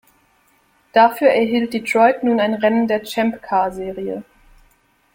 Dafür 0.93 1.27
erhielt 1.27 1.75
Detroit 1.75 2.23
nun 2.23 2.39
ein 2.39 2.55
Rennen 2.55 2.87
der 2.87 3.03
Champ-Car-Serie. 3.03 4.23